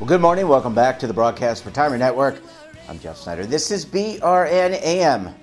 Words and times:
Well, 0.00 0.06
good 0.06 0.20
morning. 0.20 0.46
Welcome 0.46 0.74
back 0.74 1.00
to 1.00 1.08
the 1.08 1.12
Broadcast 1.12 1.66
Retirement 1.66 1.98
Network. 1.98 2.40
I'm 2.88 3.00
Jeff 3.00 3.16
Snyder. 3.16 3.44
This 3.44 3.72
is 3.72 3.84
BRNAM 3.84 5.34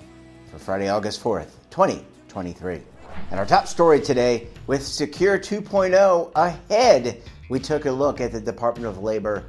for 0.50 0.58
Friday, 0.60 0.88
August 0.88 1.22
4th, 1.22 1.50
2023. 1.72 2.82
And 3.32 3.40
our 3.40 3.46
top 3.46 3.68
story 3.68 4.00
today 4.00 4.48
with 4.68 4.86
Secure 4.86 5.38
2.0 5.38 6.32
ahead, 6.36 7.22
we 7.50 7.60
took 7.60 7.86
a 7.86 7.92
look 7.92 8.22
at 8.22 8.32
the 8.32 8.42
Department 8.42 8.88
of 8.88 9.04
Labor 9.04 9.44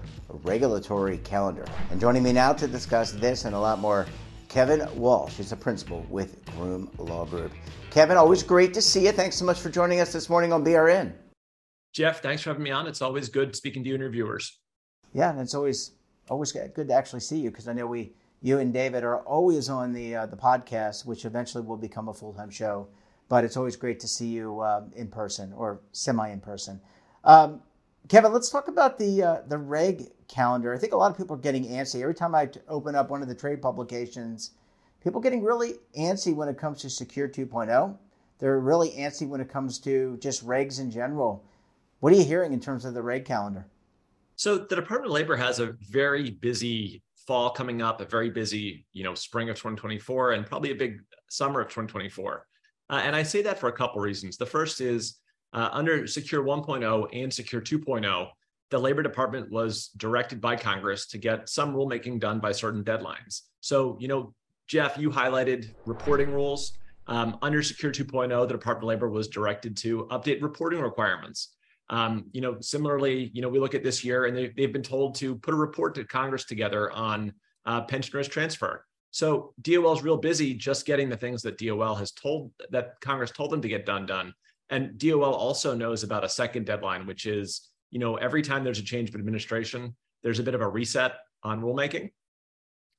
regulatory 0.45 1.19
calendar. 1.19 1.65
And 1.91 2.01
joining 2.01 2.23
me 2.23 2.33
now 2.33 2.53
to 2.53 2.67
discuss 2.67 3.13
this 3.13 3.45
and 3.45 3.55
a 3.55 3.59
lot 3.59 3.79
more, 3.79 4.07
Kevin 4.49 4.89
Walsh 4.97 5.39
is 5.41 5.53
a 5.53 5.57
principal 5.57 6.07
with 6.09 6.45
Groom 6.57 6.91
Law 6.99 7.25
Group. 7.25 7.53
Kevin, 7.91 8.17
always 8.17 8.43
great 8.43 8.75
to 8.75 8.83
see 8.83 9.07
you. 9.07 9.13
Thanks 9.13 9.37
so 9.37 9.45
much 9.45 9.59
for 9.59 9.71
joining 9.71 10.01
us 10.01 10.13
this 10.13 10.29
morning 10.29 10.53
on 10.53 10.65
BRN. 10.65 11.13
Jeff, 11.93 12.23
thanks 12.23 12.43
for 12.43 12.51
having 12.51 12.63
me 12.63 12.71
on. 12.71 12.87
It's 12.87 13.03
always 13.03 13.29
good 13.29 13.57
speaking 13.57 13.83
to 13.83 13.89
you 13.89 13.95
and 13.95 14.03
your 14.03 14.11
viewers. 14.11 14.59
Yeah, 15.13 15.31
and 15.31 15.41
it's 15.41 15.55
always 15.55 15.93
always 16.29 16.53
good 16.53 16.89
to 16.89 16.95
actually 16.95 17.21
see 17.21 17.39
you 17.39 17.51
because 17.51 17.69
I 17.69 17.73
know 17.73 17.87
we 17.87 18.13
you 18.43 18.59
and 18.59 18.73
David 18.73 19.03
are 19.03 19.21
always 19.21 19.69
on 19.69 19.93
the 19.93 20.15
uh, 20.15 20.27
the 20.27 20.37
podcast, 20.37 21.07
which 21.07 21.25
eventually 21.25 21.65
will 21.65 21.77
become 21.77 22.09
a 22.09 22.15
full 22.15 22.35
time 22.35 22.51
show. 22.51 22.89
But 23.29 23.45
it's 23.45 23.57
always 23.57 23.77
great 23.77 24.01
to 24.01 24.09
see 24.09 24.29
you 24.29 24.63
um, 24.63 24.93
in 24.95 25.09
person 25.09 25.53
or 25.53 25.81
semi 25.93 26.29
in 26.29 26.41
person. 26.41 26.81
Um, 27.25 27.61
Kevin, 28.09 28.33
let's 28.33 28.51
talk 28.51 28.69
about 28.69 28.99
the 28.99 29.23
uh, 29.23 29.41
the 29.49 29.59
reg 29.59 30.05
calendar. 30.29 30.73
I 30.73 30.79
think 30.79 30.93
a 30.93 30.97
lot 30.97 31.11
of 31.11 31.17
people 31.17 31.37
are 31.37 31.41
getting 31.41 31.65
antsy 31.65 32.03
every 32.03 32.15
time 32.15 32.35
I 32.35 32.49
open 32.69 32.95
up 32.95 33.11
one 33.11 33.23
of 33.23 33.29
the 33.29 33.35
trade 33.35 33.61
publications. 33.61 34.53
People 35.03 35.21
getting 35.21 35.43
really 35.43 35.75
antsy 35.99 36.35
when 36.35 36.49
it 36.49 36.59
comes 36.59 36.81
to 36.83 36.91
Secure 36.91 37.29
2.0. 37.29 37.97
They're 38.39 38.61
really 38.61 38.91
antsy 38.91 39.27
when 39.27 39.41
it 39.41 39.49
comes 39.49 39.79
to 39.81 40.19
just 40.21 40.47
regs 40.47 40.81
in 40.81 40.91
general. 40.91 41.45
What 42.01 42.13
are 42.13 42.17
you 42.17 42.25
hearing 42.25 42.53
in 42.53 42.61
terms 42.61 42.85
of 42.85 42.95
the 42.95 43.03
reg 43.03 43.25
calendar? 43.25 43.67
So 44.37 44.59
the 44.59 44.77
Department 44.77 45.07
of 45.07 45.13
Labor 45.13 45.37
has 45.37 45.61
a 45.61 45.75
very 45.91 46.31
busy 46.31 47.03
fall 47.27 47.51
coming 47.51 47.83
up, 47.83 48.01
a 48.01 48.05
very 48.05 48.31
busy, 48.31 48.85
you 48.93 49.03
know, 49.03 49.15
spring 49.15 49.49
of 49.49 49.57
2024, 49.57 50.33
and 50.33 50.47
probably 50.47 50.71
a 50.71 50.75
big 50.75 51.01
summer 51.31 51.61
of 51.61 51.69
2024. 51.69 52.47
Uh, 52.89 53.03
and 53.05 53.17
I 53.17 53.23
say 53.23 53.43
that 53.43 53.59
for 53.59 53.69
a 53.69 53.73
couple 53.73 54.01
reasons. 54.01 54.37
The 54.37 54.47
first 54.47 54.81
is 54.81 55.19
uh, 55.53 55.71
under 55.73 56.07
Secure 56.07 56.45
1.0 56.45 57.09
and 57.13 57.33
Secure 57.33 57.61
2.0, 57.61 58.29
the 58.71 58.79
Labor 58.79 59.03
Department 59.03 59.51
was 59.51 59.89
directed 59.97 60.41
by 60.41 60.57
Congress 60.57 61.07
to 61.09 61.19
get 61.19 61.49
some 61.49 61.75
rulemaking 61.75 62.21
done 62.21 62.41
by 62.41 62.53
certain 62.53 62.83
deadlines. 62.83 63.43
So, 63.61 63.97
you 64.01 64.09
know, 64.09 64.35
Jeff, 64.67 64.99
you 64.99 65.11
highlighted 65.11 65.73
reporting 65.85 66.31
rules. 66.33 66.73
Um, 67.09 67.39
under 67.43 67.63
Secure 67.63 67.93
2.0, 67.93 68.29
the 68.49 68.55
Department 68.55 68.85
of 68.85 68.89
Labor 68.89 69.09
was 69.09 69.29
directed 69.29 69.77
to 69.79 70.07
update 70.11 70.43
reporting 70.43 70.81
requirements. 70.81 71.55
Um, 71.89 72.27
you 72.33 72.41
know, 72.41 72.57
similarly, 72.61 73.31
you 73.33 73.43
know, 73.43 73.49
we 73.49 73.61
look 73.61 73.77
at 73.77 73.85
this 73.85 74.05
year 74.05 74.25
and 74.25 74.37
they, 74.37 74.49
they've 74.57 74.73
been 74.73 74.83
told 74.83 75.15
to 75.17 75.37
put 75.37 75.55
a 75.55 75.57
report 75.57 75.95
to 75.95 76.05
Congress 76.05 76.45
together 76.45 76.91
on 76.91 77.33
uh, 77.65 77.83
pension 77.83 78.17
risk 78.17 78.33
transfer. 78.33 78.85
So 79.17 79.55
DOL 79.63 79.95
is 79.95 80.03
real 80.03 80.19
busy 80.19 80.53
just 80.53 80.85
getting 80.85 81.09
the 81.09 81.17
things 81.17 81.41
that 81.41 81.57
DOL 81.57 81.95
has 81.95 82.13
told 82.13 82.53
that 82.69 83.01
Congress 83.01 83.31
told 83.31 83.51
them 83.51 83.63
to 83.63 83.69
get 83.69 83.87
done 83.87 84.05
done. 84.05 84.35
And 84.69 84.99
DOL 84.99 85.33
also 85.33 85.75
knows 85.75 86.03
about 86.03 86.23
a 86.23 86.29
second 86.29 86.67
deadline, 86.67 87.07
which 87.07 87.25
is, 87.25 87.71
you 87.91 87.99
know, 87.99 88.17
every 88.17 88.43
time 88.43 88.63
there's 88.63 88.79
a 88.79 88.85
change 88.85 89.09
of 89.09 89.15
administration, 89.15 89.97
there's 90.23 90.39
a 90.39 90.43
bit 90.43 90.55
of 90.55 90.61
a 90.61 90.69
reset 90.69 91.15
on 91.43 91.63
rulemaking. 91.63 92.11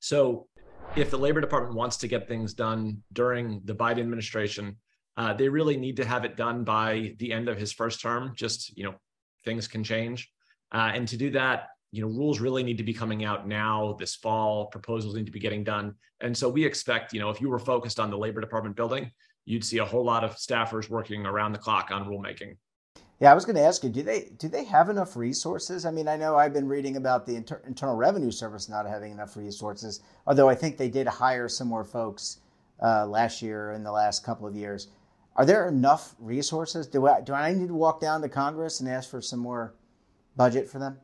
So 0.00 0.48
if 0.96 1.08
the 1.08 1.16
Labor 1.16 1.40
Department 1.40 1.76
wants 1.76 1.98
to 1.98 2.08
get 2.08 2.26
things 2.26 2.52
done 2.52 3.00
during 3.12 3.60
the 3.64 3.76
Biden 3.76 4.00
administration, 4.00 4.76
uh, 5.16 5.34
they 5.34 5.48
really 5.48 5.76
need 5.76 5.98
to 5.98 6.04
have 6.04 6.24
it 6.24 6.36
done 6.36 6.64
by 6.64 7.14
the 7.20 7.32
end 7.32 7.48
of 7.48 7.58
his 7.58 7.72
first 7.72 8.00
term. 8.00 8.32
Just 8.34 8.76
you 8.76 8.82
know, 8.82 8.96
things 9.44 9.68
can 9.68 9.84
change, 9.84 10.28
uh, 10.72 10.90
and 10.92 11.06
to 11.06 11.16
do 11.16 11.30
that, 11.30 11.68
you 11.90 12.02
know, 12.02 12.08
rules 12.08 12.40
really 12.40 12.62
need 12.62 12.78
to 12.78 12.84
be 12.84 12.94
coming 12.94 13.24
out 13.24 13.48
now. 13.48 13.96
This 13.98 14.14
fall, 14.14 14.66
proposals 14.66 15.14
need 15.14 15.26
to 15.26 15.32
be 15.32 15.40
getting 15.40 15.64
done, 15.64 15.94
and 16.20 16.36
so 16.36 16.48
we 16.48 16.64
expect, 16.64 17.12
you 17.12 17.20
know, 17.20 17.30
if 17.30 17.40
you 17.40 17.48
were 17.48 17.58
focused 17.58 18.00
on 18.00 18.10
the 18.10 18.18
Labor 18.18 18.40
Department 18.40 18.76
building, 18.76 19.10
you'd 19.44 19.64
see 19.64 19.78
a 19.78 19.84
whole 19.84 20.04
lot 20.04 20.24
of 20.24 20.36
staffers 20.36 20.90
working 20.90 21.24
around 21.24 21.52
the 21.52 21.58
clock 21.58 21.90
on 21.90 22.04
rulemaking. 22.04 22.56
Yeah, 23.20 23.32
I 23.32 23.34
was 23.34 23.44
going 23.44 23.56
to 23.56 23.62
ask 23.62 23.82
you, 23.82 23.90
do 23.90 24.02
they 24.02 24.30
do 24.38 24.48
they 24.48 24.64
have 24.64 24.90
enough 24.90 25.16
resources? 25.16 25.84
I 25.84 25.90
mean, 25.90 26.06
I 26.06 26.16
know 26.16 26.36
I've 26.36 26.52
been 26.52 26.68
reading 26.68 26.96
about 26.96 27.26
the 27.26 27.34
Inter- 27.34 27.62
Internal 27.66 27.96
Revenue 27.96 28.30
Service 28.30 28.68
not 28.68 28.86
having 28.86 29.10
enough 29.10 29.36
resources, 29.36 30.02
although 30.26 30.48
I 30.48 30.54
think 30.54 30.76
they 30.76 30.88
did 30.88 31.08
hire 31.08 31.48
some 31.48 31.66
more 31.66 31.84
folks 31.84 32.38
uh, 32.80 33.06
last 33.06 33.42
year 33.42 33.72
in 33.72 33.82
the 33.82 33.90
last 33.90 34.24
couple 34.24 34.46
of 34.46 34.54
years. 34.54 34.88
Are 35.34 35.44
there 35.44 35.68
enough 35.68 36.14
resources? 36.18 36.86
Do 36.86 37.06
I, 37.06 37.20
do 37.20 37.32
I 37.32 37.52
need 37.54 37.68
to 37.68 37.74
walk 37.74 38.00
down 38.00 38.22
to 38.22 38.28
Congress 38.28 38.80
and 38.80 38.88
ask 38.88 39.10
for 39.10 39.20
some 39.20 39.40
more 39.40 39.74
budget 40.36 40.68
for 40.68 40.78
them? 40.78 40.98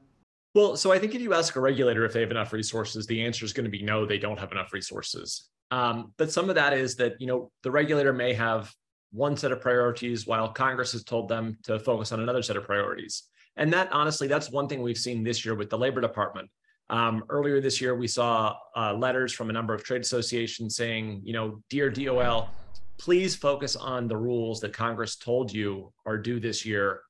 Well, 0.55 0.77
so 0.77 0.93
I 0.93 1.01
think 1.01 1.15
if 1.15 1.21
you 1.21 1.35
ask 1.35 1.57
a 1.57 1.61
regulator 1.61 2.05
if 2.05 2.13
they 2.13 2.21
have 2.21 2.31
enough 2.31 2.53
resources, 2.53 3.07
the 3.07 3.25
answer 3.25 3.45
is 3.45 3.53
going 3.53 3.65
to 3.65 3.71
be 3.71 3.83
no, 3.83 4.07
they 4.07 4.19
don't 4.19 4.39
have 4.39 4.53
enough 4.53 4.73
resources. 4.73 5.49
Um, 5.73 6.13
but 6.17 6.31
some 6.31 6.49
of 6.49 6.55
that 6.55 6.73
is 6.73 6.95
that 6.97 7.21
you 7.21 7.27
know 7.27 7.51
the 7.63 7.71
regulator 7.71 8.13
may 8.13 8.33
have 8.35 8.73
one 9.11 9.37
set 9.37 9.53
of 9.53 9.61
priorities 9.61 10.27
while 10.27 10.49
Congress 10.49 10.93
has 10.93 11.03
told 11.03 11.29
them 11.29 11.59
to 11.65 11.79
focus 11.79 12.13
on 12.13 12.21
another 12.21 12.43
set 12.43 12.57
of 12.57 12.65
priorities. 12.65 13.25
And 13.57 13.73
that 13.73 13.93
honestly, 13.93 14.29
that's 14.29 14.51
one 14.51 14.69
thing 14.69 14.83
we've 14.83 14.99
seen 14.99 15.25
this 15.25 15.45
year 15.45 15.55
with 15.55 15.71
the 15.71 15.79
Labor 15.79 16.01
Department. 16.01 16.51
Um, 16.91 17.25
earlier 17.29 17.61
this 17.61 17.81
year, 17.81 17.95
we 17.95 18.09
saw 18.09 18.55
uh, 18.77 18.95
letters 18.95 19.33
from 19.33 19.51
a 19.51 19.53
number 19.53 19.73
of 19.73 19.83
trade 19.85 20.03
associations 20.03 20.77
saying, 20.77 21.23
you 21.25 21.33
know, 21.33 21.63
dear 21.71 21.89
DOL, 21.91 22.51
please 22.99 23.35
focus 23.35 23.75
on 23.75 24.07
the 24.07 24.17
rules 24.17 24.61
that 24.61 24.73
Congress 24.73 25.17
told 25.17 25.53
you 25.53 25.93
are 26.05 26.19
due 26.19 26.41
this 26.41 26.67
year 26.67 27.01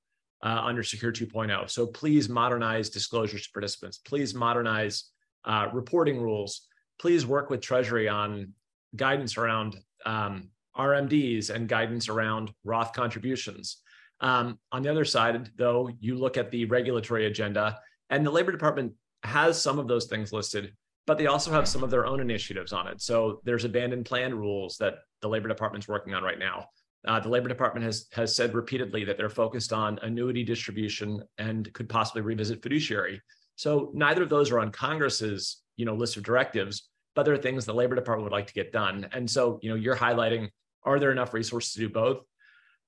uh, 0.44 0.60
under 0.62 0.82
Secure 0.82 1.10
2.0. 1.10 1.71
So 1.71 1.87
please 1.87 2.28
modernize 2.28 2.91
disclosures 2.91 3.47
to 3.47 3.53
participants. 3.53 3.99
Please 3.99 4.34
modernize 4.34 5.05
uh, 5.44 5.69
reporting 5.72 6.21
rules. 6.21 6.69
Please 6.99 7.27
work 7.27 7.50
with 7.50 7.62
Treasury 7.62 8.09
on 8.09 8.53
guidance 8.94 9.37
around 9.38 9.77
um, 10.05 10.50
RMDs 10.77 11.50
and 11.50 11.66
guidance 11.66 12.09
around 12.09 12.53
Roth 12.62 12.93
contributions. 12.93 13.78
Um, 14.21 14.59
on 14.71 14.82
the 14.82 14.91
other 14.91 15.05
side, 15.05 15.50
though, 15.56 15.91
you 15.99 16.15
look 16.15 16.37
at 16.37 16.50
the 16.50 16.66
regulatory 16.66 17.26
agenda, 17.26 17.81
and 18.11 18.25
the 18.25 18.31
Labor 18.31 18.53
Department 18.53 18.93
has 19.25 19.61
some 19.61 19.78
of 19.78 19.88
those 19.88 20.06
things 20.06 20.32
listed, 20.32 20.72
but 21.06 21.19
they 21.19 21.26
also 21.26 21.50
have 21.50 21.66
some 21.66 21.82
of 21.82 21.91
their 21.91 22.06
own 22.06 22.21
initiatives 22.21 22.72
on 22.72 22.87
it. 22.87 23.00
So 23.00 23.41
there's 23.44 23.65
abandoned 23.65 24.05
plan 24.05 24.34
rules 24.34 24.76
that 24.76 24.99
the 25.22 25.28
Labor 25.28 25.49
Department's 25.49 25.88
working 25.88 26.15
on 26.15 26.22
right 26.22 26.38
now. 26.38 26.66
Uh, 27.06 27.20
the 27.20 27.28
Labor 27.28 27.48
Department 27.48 27.84
has 27.84 28.06
has 28.12 28.34
said 28.34 28.54
repeatedly 28.54 29.04
that 29.04 29.16
they're 29.16 29.28
focused 29.28 29.72
on 29.72 29.98
annuity 30.03 30.42
distribution 30.42 31.22
and 31.38 31.72
could 31.75 31.88
possibly 31.88 32.22
revisit 32.22 32.62
fiduciary. 32.62 33.20
So 33.56 33.91
neither 33.94 34.22
of 34.22 34.28
those 34.28 34.50
are 34.50 34.59
on 34.59 34.72
Congress's 34.72 35.62
you 35.76 35.84
know 35.84 35.94
list 35.94 36.16
of 36.16 36.22
directives, 36.22 36.88
but 37.14 37.25
there 37.25 37.34
are 37.34 37.38
things 37.38 37.64
the 37.64 37.75
Labor 37.75 37.94
Department 37.94 38.25
would 38.25 38.37
like 38.37 38.47
to 38.47 38.54
get 38.54 38.72
done. 38.72 39.09
And 39.12 39.31
so 39.31 39.59
you 39.62 39.69
know 39.69 39.76
you're 39.76 39.97
highlighting: 39.97 40.48
are 40.82 40.98
there 40.98 41.12
enough 41.12 41.34
resources 41.34 41.72
to 41.75 41.81
do 41.81 41.88
both? 41.88 42.22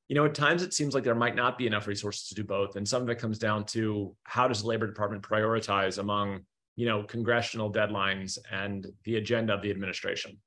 You 0.09 0.15
know, 0.15 0.25
at 0.25 0.35
times 0.35 0.63
it 0.63 0.73
seems 0.73 0.95
like 0.95 1.03
there 1.03 1.17
might 1.17 1.35
not 1.35 1.59
be 1.59 1.67
enough 1.67 1.89
resources 1.89 2.29
to 2.29 2.35
do 2.35 2.45
both, 2.45 2.77
and 2.77 2.89
some 2.89 3.03
of 3.03 3.11
it 3.11 3.19
comes 3.19 3.39
down 3.39 3.65
to 3.67 4.15
how 4.25 4.49
does 4.49 4.63
the 4.63 4.69
Labor 4.69 4.87
Department 4.87 5.23
prioritize 5.23 5.99
among 5.99 6.41
you 6.77 6.87
know 6.87 7.03
congressional 7.03 7.71
deadlines 7.71 8.39
and 8.51 8.87
the 9.05 9.17
agenda 9.17 9.53
of 9.53 9.63
the 9.63 9.71
administration. 9.71 10.39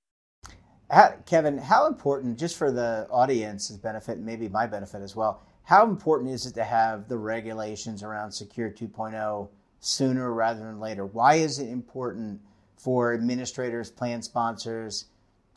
How, 0.89 1.13
Kevin, 1.25 1.57
how 1.57 1.85
important, 1.87 2.39
just 2.39 2.57
for 2.57 2.71
the 2.71 3.07
audience's 3.11 3.77
benefit, 3.77 4.19
maybe 4.19 4.49
my 4.49 4.65
benefit 4.65 5.01
as 5.01 5.15
well, 5.15 5.43
how 5.63 5.85
important 5.85 6.31
is 6.31 6.47
it 6.47 6.55
to 6.55 6.63
have 6.63 7.07
the 7.07 7.17
regulations 7.17 8.01
around 8.01 8.31
Secure 8.31 8.71
2.0 8.71 9.49
sooner 9.81 10.33
rather 10.33 10.61
than 10.61 10.79
later? 10.79 11.05
Why 11.05 11.35
is 11.35 11.59
it 11.59 11.69
important 11.69 12.41
for 12.77 13.13
administrators, 13.13 13.91
plan 13.91 14.21
sponsors, 14.23 15.05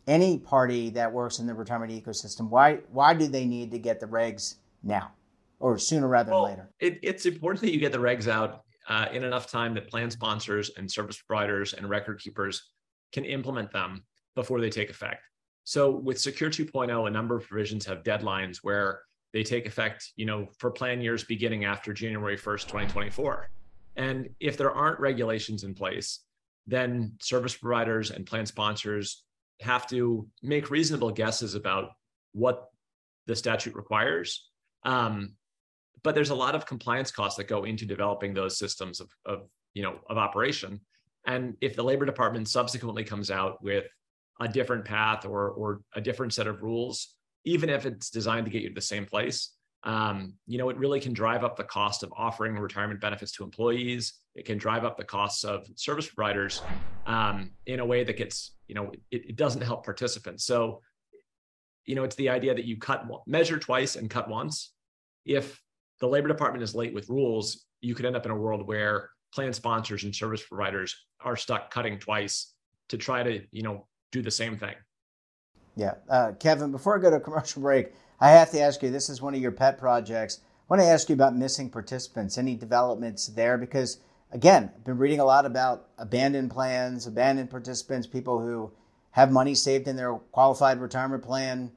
any 0.07 0.39
party 0.39 0.91
that 0.91 1.11
works 1.11 1.39
in 1.39 1.47
the 1.47 1.55
retirement 1.55 1.93
ecosystem? 1.93 2.51
Why 2.51 2.81
why 2.91 3.15
do 3.15 3.27
they 3.27 3.47
need 3.47 3.71
to 3.71 3.79
get 3.79 4.01
the 4.01 4.07
regs 4.07 4.57
now, 4.83 5.13
or 5.61 5.79
sooner 5.79 6.09
rather 6.09 6.33
well, 6.33 6.43
than 6.43 6.51
later? 6.51 6.71
It, 6.81 6.99
it's 7.03 7.25
important 7.25 7.63
that 7.63 7.73
you 7.73 7.81
get 7.81 7.93
the 7.93 7.99
regs 7.99 8.29
out 8.29 8.65
uh, 8.89 9.07
in 9.13 9.25
enough 9.25 9.51
time 9.51 9.73
that 9.75 9.89
plan 9.89 10.11
sponsors 10.11 10.73
and 10.77 10.91
service 10.91 11.23
providers 11.23 11.73
and 11.73 11.89
record 11.89 12.21
keepers 12.21 12.71
can 13.13 13.25
implement 13.25 13.71
them 13.73 14.03
before 14.35 14.61
they 14.61 14.71
take 14.71 14.91
effect. 14.91 15.23
So 15.65 15.91
with 15.91 16.21
Secure 16.21 16.51
2.0, 16.51 17.07
a 17.07 17.11
number 17.11 17.37
of 17.37 17.47
provisions 17.47 17.87
have 17.87 18.03
deadlines 18.03 18.59
where 18.63 19.03
they 19.33 19.43
take 19.43 19.67
effect, 19.67 20.13
you 20.17 20.27
know, 20.27 20.49
for 20.59 20.71
plan 20.71 21.01
years 21.01 21.25
beginning 21.25 21.65
after 21.65 21.93
January 21.93 22.37
1st, 22.37 22.63
2024. 22.63 23.51
And 23.97 24.29
if 24.41 24.57
there 24.57 24.73
aren't 24.73 25.01
regulations 25.01 25.65
in 25.65 25.75
place, 25.75 26.21
then 26.67 27.13
service 27.21 27.57
providers 27.57 28.11
and 28.11 28.27
plan 28.27 28.47
sponsors 28.47 29.25
have 29.61 29.87
to 29.89 30.29
make 30.43 30.71
reasonable 30.71 31.11
guesses 31.11 31.55
about 31.55 31.91
what 32.33 32.69
the 33.27 33.37
statute 33.37 33.75
requires 33.75 34.49
Um, 34.85 35.37
but 36.03 36.15
there's 36.15 36.31
a 36.31 36.35
lot 36.35 36.55
of 36.55 36.67
compliance 36.67 37.11
costs 37.11 37.37
that 37.37 37.49
go 37.49 37.65
into 37.65 37.87
developing 37.87 38.35
those 38.35 38.59
systems 38.59 39.01
of, 39.01 39.09
of 39.25 39.49
you 39.75 39.83
know 39.83 39.99
of 40.09 40.19
operation. 40.19 40.81
And 41.27 41.55
if 41.61 41.77
the 41.77 41.85
labor 41.85 42.05
department 42.05 42.49
subsequently 42.49 43.05
comes 43.05 43.31
out 43.31 43.63
with 43.63 43.87
a 44.43 44.49
different 44.49 44.85
path 44.85 45.25
or 45.25 45.51
or 45.51 45.81
a 45.95 46.01
different 46.01 46.35
set 46.35 46.47
of 46.47 46.63
rules, 46.63 47.15
even 47.45 47.71
if 47.71 47.87
it's 47.87 48.11
designed 48.11 48.45
to 48.47 48.51
get 48.51 48.63
you 48.63 48.69
to 48.69 48.75
the 48.75 48.81
same 48.81 49.07
place, 49.07 49.55
um, 49.85 50.35
you 50.47 50.59
know, 50.59 50.69
it 50.69 50.77
really 50.77 51.01
can 51.01 51.13
drive 51.13 51.43
up 51.43 51.57
the 51.57 51.65
cost 51.65 52.03
of 52.03 52.13
offering 52.17 52.57
retirement 52.57 53.01
benefits 53.01 53.33
to 53.33 53.45
employees. 53.45 54.15
It 54.35 54.45
can 54.45 54.57
drive 54.57 54.85
up 54.85 54.97
the 54.97 55.05
costs 55.05 55.45
of 55.45 55.67
service 55.77 56.09
providers 56.09 56.63
um, 57.07 57.51
in 57.67 57.81
a 57.81 57.85
way 57.85 58.05
that 58.05 58.17
gets, 58.17 58.55
you 58.69 58.75
know, 58.75 58.93
it, 59.11 59.31
it, 59.31 59.37
doesn't 59.37 59.61
help 59.61 59.85
participants. 59.85 60.45
So, 60.45 60.81
you 61.85 61.97
know, 61.97 62.05
it's 62.05 62.15
the 62.17 62.29
idea 62.29 62.55
that 62.55 62.65
you 62.65 62.79
cut 62.79 63.05
measure 63.27 63.59
twice 63.59 63.97
and 63.97 64.09
cut 64.09 64.29
once. 64.29 64.73
If 65.25 65.61
the 66.01 66.07
labor 66.09 66.29
department 66.29 66.63
is 66.63 66.75
late 66.75 66.95
with 66.95 67.09
rules, 67.09 67.67
you 67.81 67.95
could 67.95 68.07
end 68.07 68.17
up 68.17 68.25
in 68.25 68.31
a 68.31 68.37
world 68.37 68.67
where 68.67 69.11
plan 69.35 69.53
sponsors 69.53 70.05
and 70.05 70.15
service 70.15 70.43
providers 70.47 70.95
are 71.21 71.37
stuck 71.37 71.71
cutting 71.73 71.99
twice 71.99 72.55
to 72.89 72.97
try 72.97 73.23
to, 73.23 73.41
you 73.51 73.63
know, 73.63 73.87
do 74.13 74.23
the 74.23 74.31
same 74.31 74.57
thing. 74.57 74.75
Yeah, 75.75 75.95
uh, 76.09 76.33
Kevin. 76.39 76.71
Before 76.71 76.97
I 76.97 77.03
go 77.03 77.11
to 77.11 77.19
commercial 77.19 77.63
break, 77.63 77.93
I 78.21 78.31
have 78.31 78.51
to 78.53 78.61
ask 78.61 78.83
you. 78.83 78.91
This 78.91 79.09
is 79.09 79.21
one 79.21 79.35
of 79.35 79.41
your 79.41 79.51
pet 79.51 79.79
projects. 79.79 80.41
I 80.45 80.65
want 80.69 80.83
to 80.83 80.87
ask 80.87 81.09
you 81.09 81.15
about 81.15 81.35
missing 81.35 81.69
participants. 81.69 82.39
Any 82.39 82.55
developments 82.55 83.27
there? 83.29 83.59
Because 83.59 83.99
again, 84.31 84.71
I've 84.75 84.85
been 84.85 84.99
reading 84.99 85.21
a 85.21 85.25
lot 85.25 85.47
about 85.47 85.89
abandoned 85.99 86.51
plans, 86.51 87.07
abandoned 87.07 87.51
participants, 87.51 88.07
people 88.07 88.39
who 88.41 88.71
have 89.11 89.33
money 89.33 89.55
saved 89.55 89.89
in 89.89 89.97
their 89.97 90.15
qualified 90.15 90.81
retirement 90.81 91.23
plan, 91.23 91.71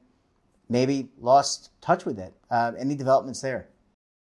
maybe 0.68 1.08
lost 1.18 1.70
touch 1.80 2.04
with 2.04 2.18
it. 2.18 2.32
Uh, 2.50 2.72
any 2.78 2.94
developments 2.94 3.40
there? 3.40 3.68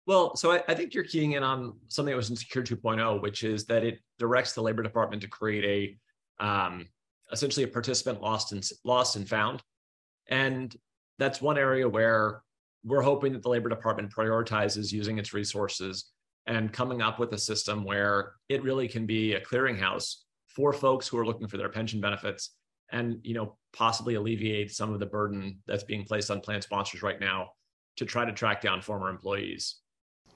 Well, 0.06 0.36
so 0.36 0.52
I, 0.52 0.64
I, 0.68 0.74
think 0.74 0.94
you're 0.94 1.04
keying 1.04 1.34
in 1.34 1.44
on 1.44 1.74
something 1.88 2.12
that 2.12 2.18
was 2.18 2.32
in 2.32 2.36
Secure 2.36 2.64
2.0, 2.64 3.22
which 3.22 3.44
is 3.44 3.66
that 3.66 3.84
it 3.84 4.00
directs 4.18 4.54
the 4.54 4.62
Labor 4.62 4.82
Department 4.82 5.22
to 5.22 5.28
create 5.28 6.00
a 6.42 6.46
um, 6.46 6.88
essentially 7.32 7.64
a 7.64 7.68
participant 7.68 8.22
lost 8.22 8.52
and 8.52 8.68
lost 8.84 9.16
and 9.16 9.28
found, 9.28 9.62
and 10.28 10.76
that's 11.18 11.42
one 11.42 11.58
area 11.58 11.88
where 11.88 12.42
we're 12.84 13.02
hoping 13.02 13.34
that 13.34 13.44
the 13.44 13.50
Labor 13.50 13.70
Department 13.70 14.12
prioritizes 14.12 14.92
using 14.92 15.20
its 15.20 15.34
resources 15.34 16.12
and 16.48 16.74
coming 16.74 17.02
up 17.02 17.20
with 17.20 17.32
a 17.34 17.38
system 17.38 17.84
where 17.84 18.34
it 18.50 18.64
really 18.64 18.88
can 18.88 19.06
be 19.06 19.34
a 19.34 19.42
clearinghouse 19.42 20.16
for 20.48 20.74
folks 20.74 21.08
who 21.08 21.18
are 21.18 21.26
looking 21.26 21.48
for 21.48 21.58
their 21.58 21.70
pension 21.70 22.02
benefits 22.02 22.56
and 22.92 23.20
you 23.24 23.34
know 23.34 23.58
possibly 23.74 24.16
alleviate 24.16 24.72
some 24.72 24.92
of 24.94 25.00
the 25.00 25.06
burden 25.06 25.60
that's 25.68 25.84
being 25.84 26.04
placed 26.04 26.30
on 26.30 26.42
plan 26.42 26.62
sponsors 26.62 27.02
right 27.02 27.20
now 27.20 27.50
to 27.96 28.06
try 28.06 28.26
to 28.26 28.34
track 28.34 28.62
down 28.62 28.82
former 28.82 29.10
employees. 29.10 29.78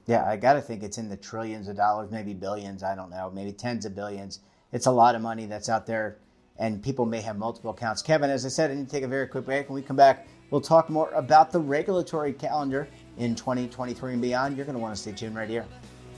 Yeah 0.06 0.26
i 0.26 0.38
got 0.38 0.54
to 0.54 0.62
think 0.62 0.84
it's 0.84 0.98
in 0.98 1.10
the 1.10 1.18
trillions 1.18 1.68
of 1.68 1.76
dollars 1.76 2.12
maybe 2.12 2.34
billions 2.34 2.84
i 2.84 2.96
don't 2.96 3.10
know 3.10 3.32
maybe 3.34 3.52
tens 3.52 3.86
of 3.86 3.96
billions. 3.96 4.40
It's 4.72 4.88
a 4.88 4.92
lot 4.92 5.16
of 5.16 5.22
money 5.22 5.46
that's 5.46 5.70
out 5.70 5.86
there 5.86 6.18
and 6.58 6.82
people 6.82 7.06
may 7.06 7.22
have 7.22 7.38
multiple 7.38 7.72
accounts. 7.72 8.02
Kevin 8.02 8.30
as 8.30 8.46
i 8.46 8.50
said 8.50 8.72
i 8.72 8.74
need 8.74 8.86
to 8.86 8.92
take 8.92 9.04
a 9.04 9.08
very 9.08 9.28
quick 9.28 9.46
break. 9.46 9.70
When 9.70 9.76
we 9.76 9.82
come 9.82 9.98
back 9.98 10.28
we'll 10.52 10.62
talk 10.62 10.90
more 10.90 11.10
about 11.12 11.52
the 11.52 11.60
regulatory 11.60 12.34
calendar 12.34 12.88
in 13.18 13.36
2023 13.36 14.14
and 14.14 14.22
beyond. 14.22 14.56
You're 14.56 14.66
going 14.66 14.76
to 14.76 14.82
want 14.82 14.96
to 14.96 15.02
stay 15.02 15.12
tuned 15.12 15.36
right 15.36 15.50
here 15.50 15.66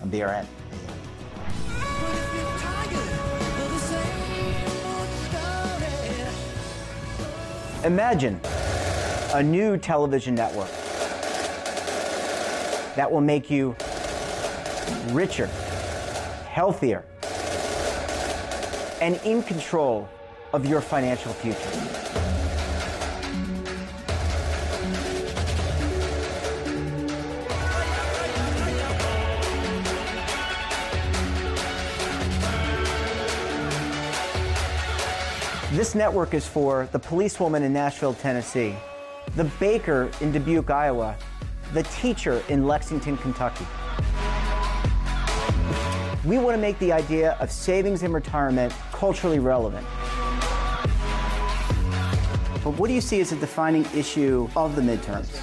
on 0.01 0.11
brn 0.11 0.45
Imagine 7.83 8.39
a 9.33 9.41
new 9.41 9.77
television 9.77 10.35
network 10.35 10.69
that 12.95 13.09
will 13.09 13.21
make 13.21 13.49
you 13.51 13.75
richer, 15.11 15.45
healthier, 16.49 17.05
and 18.99 19.15
in 19.23 19.43
control 19.43 20.09
of 20.53 20.65
your 20.65 20.81
financial 20.81 21.33
future. 21.33 22.07
This 35.77 35.93
network 35.93 36.33
is 36.33 36.47
for 36.47 36.89
the 36.91 36.97
policewoman 36.97 37.61
in 37.61 37.71
Nashville, 37.71 38.15
Tennessee, 38.15 38.75
the 39.35 39.43
baker 39.59 40.09
in 40.21 40.31
Dubuque, 40.31 40.71
Iowa, 40.71 41.15
the 41.73 41.83
teacher 41.83 42.41
in 42.49 42.65
Lexington, 42.65 43.15
Kentucky. 43.17 43.65
We 46.25 46.39
want 46.39 46.55
to 46.55 46.61
make 46.61 46.79
the 46.79 46.91
idea 46.91 47.37
of 47.39 47.51
savings 47.51 48.01
and 48.01 48.13
retirement 48.13 48.73
culturally 48.91 49.39
relevant. 49.39 49.85
But 52.67 52.77
what 52.77 52.89
do 52.89 52.93
you 52.93 52.99
see 52.99 53.21
as 53.21 53.31
a 53.31 53.37
defining 53.37 53.85
issue 53.95 54.49
of 54.53 54.75
the 54.75 54.81
midterms? 54.81 55.41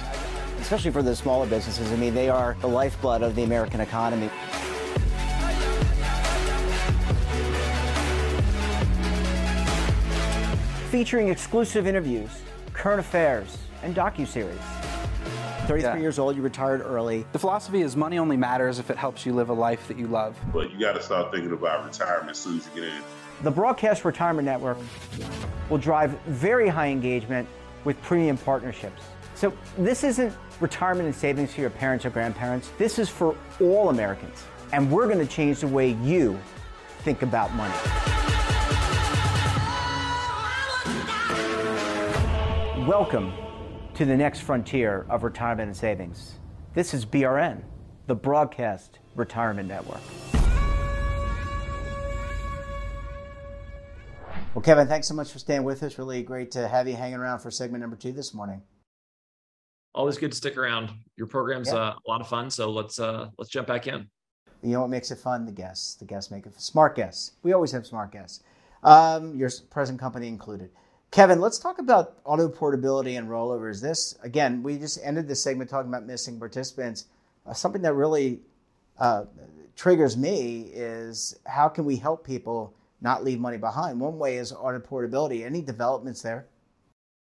Especially 0.61 0.91
for 0.91 1.01
the 1.01 1.15
smaller 1.15 1.47
businesses. 1.47 1.91
I 1.91 1.95
mean, 1.95 2.13
they 2.13 2.29
are 2.29 2.55
the 2.61 2.67
lifeblood 2.67 3.23
of 3.23 3.35
the 3.35 3.41
American 3.41 3.81
economy. 3.81 4.29
featuring 10.91 11.29
exclusive 11.29 11.87
interviews, 11.87 12.29
current 12.73 12.99
affairs, 12.99 13.57
and 13.81 13.95
docu-series. 13.95 14.59
33 15.65 15.81
yeah. 15.81 15.97
years 15.97 16.19
old, 16.19 16.35
you 16.35 16.43
retired 16.43 16.81
early. 16.81 17.25
The 17.31 17.39
philosophy 17.39 17.81
is 17.81 17.95
money 17.95 18.19
only 18.19 18.37
matters 18.37 18.77
if 18.77 18.91
it 18.91 18.97
helps 18.97 19.25
you 19.25 19.33
live 19.33 19.49
a 19.49 19.53
life 19.53 19.87
that 19.87 19.97
you 19.97 20.05
love. 20.05 20.37
But 20.53 20.71
you 20.71 20.79
got 20.79 20.93
to 20.93 21.01
start 21.01 21.33
thinking 21.33 21.51
about 21.51 21.85
retirement 21.85 22.29
as 22.29 22.37
soon 22.37 22.59
as 22.59 22.67
you 22.67 22.81
get 22.81 22.93
in. 22.93 23.01
The 23.43 23.51
Broadcast 23.51 24.05
Retirement 24.05 24.45
Network 24.45 24.77
will 25.69 25.77
drive 25.77 26.11
very 26.21 26.69
high 26.69 26.87
engagement 26.87 27.47
with 27.83 28.01
premium 28.01 28.37
partnerships. 28.37 29.01
So 29.35 29.53
this 29.77 30.05
isn't 30.05 30.33
retirement 30.61 31.07
and 31.07 31.13
savings 31.13 31.53
for 31.53 31.59
your 31.59 31.69
parents 31.69 32.05
or 32.05 32.11
grandparents. 32.11 32.71
This 32.77 32.97
is 32.97 33.09
for 33.09 33.35
all 33.59 33.89
Americans. 33.89 34.45
And 34.71 34.89
we're 34.89 35.07
going 35.07 35.19
to 35.19 35.31
change 35.31 35.59
the 35.59 35.67
way 35.67 35.91
you 36.01 36.39
think 36.99 37.23
about 37.23 37.53
money. 37.55 37.73
Welcome 42.87 43.33
to 43.95 44.05
the 44.05 44.15
next 44.15 44.39
frontier 44.39 45.05
of 45.09 45.23
retirement 45.23 45.67
and 45.67 45.75
savings. 45.75 46.35
This 46.73 46.93
is 46.93 47.05
BRN, 47.05 47.63
the 48.07 48.15
Broadcast 48.15 48.99
Retirement 49.13 49.67
Network. 49.67 50.01
Well, 54.55 54.61
Kevin, 54.61 54.87
thanks 54.87 55.09
so 55.09 55.13
much 55.13 55.33
for 55.33 55.37
staying 55.37 55.65
with 55.65 55.83
us. 55.83 55.97
Really 55.97 56.23
great 56.23 56.49
to 56.51 56.65
have 56.65 56.87
you 56.87 56.95
hanging 56.95 57.17
around 57.17 57.39
for 57.39 57.51
segment 57.51 57.81
number 57.81 57.97
two 57.97 58.13
this 58.13 58.33
morning. 58.33 58.61
Always 59.93 60.17
good 60.17 60.31
to 60.31 60.37
stick 60.37 60.55
around. 60.55 60.91
Your 61.17 61.27
program's 61.27 61.67
yeah. 61.67 61.75
uh, 61.75 61.95
a 61.95 62.09
lot 62.09 62.21
of 62.21 62.29
fun, 62.29 62.49
so 62.49 62.71
let's 62.71 62.97
uh, 62.97 63.31
let's 63.37 63.51
jump 63.51 63.67
back 63.67 63.85
in. 63.85 64.07
You 64.63 64.71
know 64.71 64.79
what 64.79 64.89
makes 64.89 65.11
it 65.11 65.17
fun? 65.17 65.45
The 65.45 65.51
guests. 65.51 65.95
The 65.95 66.05
guests 66.05 66.31
make 66.31 66.45
it 66.45 66.53
smart 66.57 66.95
guests. 66.95 67.33
We 67.43 67.51
always 67.51 67.73
have 67.73 67.85
smart 67.85 68.13
guests. 68.13 68.43
Um, 68.81 69.35
your 69.35 69.49
present 69.71 69.99
company 69.99 70.29
included. 70.29 70.69
Kevin, 71.11 71.41
let's 71.41 71.59
talk 71.59 71.77
about 71.79 72.19
auto 72.23 72.47
portability 72.47 73.17
and 73.17 73.27
rollovers. 73.27 73.81
This, 73.81 74.17
again, 74.23 74.63
we 74.63 74.77
just 74.77 74.99
ended 75.03 75.27
this 75.27 75.43
segment 75.43 75.69
talking 75.69 75.89
about 75.89 76.05
missing 76.05 76.39
participants. 76.39 77.07
Uh, 77.45 77.51
something 77.51 77.81
that 77.81 77.93
really 77.93 78.39
uh, 78.99 79.25
triggers 79.75 80.15
me 80.15 80.69
is 80.73 81.37
how 81.45 81.67
can 81.67 81.83
we 81.83 81.97
help 81.97 82.25
people 82.25 82.73
not 83.05 83.23
leave 83.23 83.39
money 83.39 83.57
behind? 83.57 83.99
One 83.99 84.17
way 84.17 84.37
is 84.37 84.51
auto 84.51 84.79
portability. 84.79 85.45
Any 85.45 85.61
developments 85.61 86.21
there? 86.21 86.47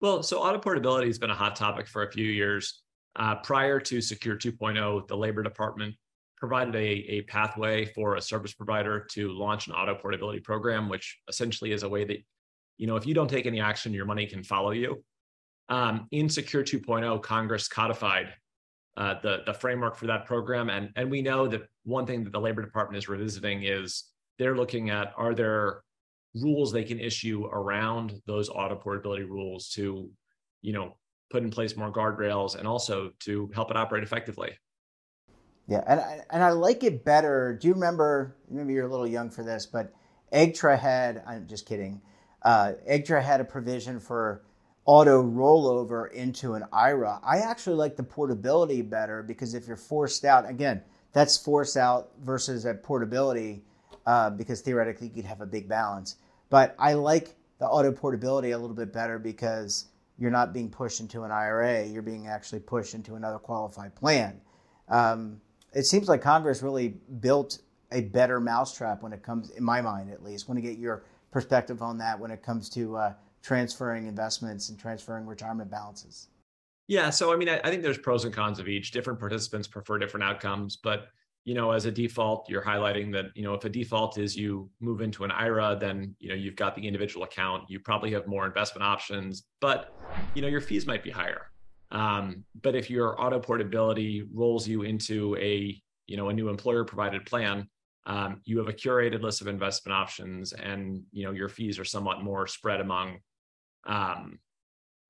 Well, 0.00 0.22
so 0.22 0.38
auto 0.38 0.58
portability 0.58 1.08
has 1.08 1.18
been 1.18 1.30
a 1.30 1.34
hot 1.34 1.56
topic 1.56 1.86
for 1.88 2.04
a 2.04 2.10
few 2.10 2.24
years. 2.24 2.82
Uh, 3.16 3.34
prior 3.36 3.78
to 3.80 4.00
Secure 4.00 4.36
2.0, 4.36 5.08
the 5.08 5.16
Labor 5.16 5.42
Department 5.42 5.94
provided 6.36 6.74
a, 6.76 6.88
a 7.16 7.22
pathway 7.22 7.84
for 7.84 8.16
a 8.16 8.22
service 8.22 8.54
provider 8.54 9.06
to 9.10 9.30
launch 9.32 9.66
an 9.66 9.72
auto 9.72 9.94
portability 9.94 10.40
program, 10.40 10.88
which 10.88 11.18
essentially 11.28 11.72
is 11.72 11.82
a 11.82 11.88
way 11.88 12.04
that 12.04 12.18
you 12.76 12.86
know, 12.86 12.96
if 12.96 13.06
you 13.06 13.14
don't 13.14 13.28
take 13.28 13.46
any 13.46 13.60
action, 13.60 13.92
your 13.92 14.04
money 14.04 14.26
can 14.26 14.42
follow 14.42 14.72
you. 14.72 15.04
Um, 15.68 16.08
in 16.10 16.28
Secure 16.28 16.64
2.0, 16.64 17.22
Congress 17.22 17.68
codified 17.68 18.34
uh, 18.96 19.14
the 19.22 19.42
the 19.46 19.54
framework 19.54 19.96
for 19.96 20.06
that 20.06 20.24
program, 20.24 20.70
and 20.70 20.90
and 20.94 21.10
we 21.10 21.20
know 21.22 21.48
that 21.48 21.62
one 21.84 22.06
thing 22.06 22.22
that 22.24 22.32
the 22.32 22.40
Labor 22.40 22.62
Department 22.62 22.98
is 22.98 23.08
revisiting 23.08 23.62
is 23.64 24.04
they're 24.38 24.56
looking 24.56 24.90
at 24.90 25.12
are 25.16 25.34
there 25.34 25.82
rules 26.34 26.72
they 26.72 26.84
can 26.84 26.98
issue 26.98 27.46
around 27.46 28.20
those 28.26 28.48
auto 28.48 28.74
portability 28.74 29.22
rules 29.22 29.68
to, 29.68 30.10
you 30.62 30.72
know, 30.72 30.96
put 31.30 31.42
in 31.42 31.50
place 31.50 31.76
more 31.76 31.92
guardrails 31.92 32.56
and 32.56 32.66
also 32.66 33.10
to 33.20 33.50
help 33.54 33.70
it 33.70 33.76
operate 33.76 34.02
effectively. 34.02 34.52
Yeah, 35.66 35.82
and 35.86 36.00
I, 36.00 36.20
and 36.30 36.42
I 36.42 36.50
like 36.50 36.84
it 36.84 37.04
better. 37.04 37.56
Do 37.58 37.68
you 37.68 37.74
remember? 37.74 38.36
Maybe 38.50 38.74
you're 38.74 38.86
a 38.86 38.90
little 38.90 39.06
young 39.06 39.30
for 39.30 39.42
this, 39.42 39.64
but 39.64 39.92
AGTRA 40.32 40.78
had. 40.78 41.22
I'm 41.26 41.46
just 41.46 41.66
kidding 41.66 42.02
uh, 42.44 42.72
EGTRRA 42.88 43.22
had 43.22 43.40
a 43.40 43.44
provision 43.44 43.98
for 43.98 44.42
auto 44.84 45.22
rollover 45.22 46.12
into 46.12 46.54
an 46.54 46.64
IRA. 46.72 47.18
I 47.24 47.38
actually 47.38 47.76
like 47.76 47.96
the 47.96 48.02
portability 48.02 48.82
better 48.82 49.22
because 49.22 49.54
if 49.54 49.66
you're 49.66 49.76
forced 49.76 50.24
out, 50.24 50.48
again, 50.48 50.82
that's 51.12 51.38
forced 51.38 51.76
out 51.76 52.10
versus 52.22 52.66
a 52.66 52.74
portability 52.74 53.64
uh, 54.06 54.30
because 54.30 54.60
theoretically 54.60 55.08
you 55.08 55.14
could 55.14 55.24
have 55.24 55.40
a 55.40 55.46
big 55.46 55.68
balance. 55.68 56.16
But 56.50 56.74
I 56.78 56.94
like 56.94 57.36
the 57.58 57.66
auto 57.66 57.92
portability 57.92 58.52
a 58.52 58.58
little 58.58 58.76
bit 58.76 58.92
better 58.92 59.18
because 59.18 59.86
you're 60.18 60.30
not 60.30 60.52
being 60.52 60.70
pushed 60.70 61.00
into 61.00 61.22
an 61.24 61.30
IRA, 61.30 61.84
you're 61.86 62.02
being 62.02 62.26
actually 62.26 62.60
pushed 62.60 62.94
into 62.94 63.14
another 63.14 63.38
qualified 63.38 63.94
plan. 63.94 64.40
Um, 64.88 65.40
it 65.72 65.84
seems 65.84 66.08
like 66.08 66.22
Congress 66.22 66.62
really 66.62 66.88
built 67.20 67.58
a 67.90 68.02
better 68.02 68.40
mousetrap 68.40 69.02
when 69.02 69.12
it 69.12 69.22
comes, 69.22 69.50
in 69.50 69.64
my 69.64 69.80
mind 69.80 70.10
at 70.10 70.22
least, 70.22 70.48
want 70.48 70.58
to 70.58 70.62
get 70.62 70.78
your 70.78 71.04
perspective 71.30 71.82
on 71.82 71.98
that 71.98 72.18
when 72.18 72.30
it 72.30 72.42
comes 72.42 72.68
to 72.70 72.96
uh, 72.96 73.12
transferring 73.42 74.06
investments 74.06 74.68
and 74.68 74.78
transferring 74.78 75.26
retirement 75.26 75.70
balances. 75.70 76.28
Yeah, 76.86 77.10
so 77.10 77.32
I 77.32 77.36
mean, 77.36 77.48
I, 77.48 77.60
I 77.64 77.70
think 77.70 77.82
there's 77.82 77.98
pros 77.98 78.24
and 78.24 78.34
cons 78.34 78.58
of 78.58 78.68
each. 78.68 78.90
Different 78.90 79.18
participants 79.18 79.66
prefer 79.66 79.98
different 79.98 80.24
outcomes, 80.24 80.76
but 80.76 81.08
you 81.44 81.54
know, 81.54 81.72
as 81.72 81.84
a 81.84 81.90
default, 81.90 82.48
you're 82.48 82.62
highlighting 82.62 83.12
that, 83.12 83.26
you 83.34 83.42
know, 83.42 83.52
if 83.52 83.64
a 83.64 83.68
default 83.68 84.16
is 84.16 84.34
you 84.34 84.70
move 84.80 85.02
into 85.02 85.24
an 85.24 85.30
IRA, 85.30 85.76
then, 85.78 86.16
you 86.18 86.30
know, 86.30 86.34
you've 86.34 86.56
got 86.56 86.74
the 86.74 86.86
individual 86.86 87.24
account, 87.24 87.64
you 87.68 87.78
probably 87.78 88.10
have 88.12 88.26
more 88.26 88.46
investment 88.46 88.82
options, 88.82 89.44
but, 89.60 89.94
you 90.34 90.40
know, 90.40 90.48
your 90.48 90.62
fees 90.62 90.86
might 90.86 91.04
be 91.04 91.10
higher. 91.10 91.50
Um, 91.90 92.44
but 92.62 92.74
if 92.74 92.88
your 92.88 93.20
auto 93.20 93.38
portability 93.38 94.26
rolls 94.32 94.66
you 94.66 94.82
into 94.82 95.36
a, 95.36 95.80
you 96.06 96.16
know, 96.16 96.30
a 96.30 96.32
new 96.32 96.48
employer 96.48 96.82
provided 96.82 97.26
plan, 97.26 97.68
um, 98.06 98.40
you 98.44 98.58
have 98.58 98.68
a 98.68 98.72
curated 98.72 99.22
list 99.22 99.42
of 99.42 99.46
investment 99.46 99.94
options 99.94 100.54
and, 100.54 101.02
you 101.12 101.24
know, 101.24 101.32
your 101.32 101.48
fees 101.48 101.78
are 101.78 101.84
somewhat 101.84 102.22
more 102.22 102.46
spread 102.46 102.80
among, 102.80 103.18
um, 103.86 104.38